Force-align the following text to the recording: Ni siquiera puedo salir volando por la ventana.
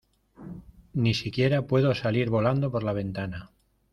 Ni 0.95 1.13
siquiera 1.13 1.67
puedo 1.67 1.93
salir 1.93 2.31
volando 2.31 2.71
por 2.71 2.81
la 2.81 2.91
ventana. 2.91 3.51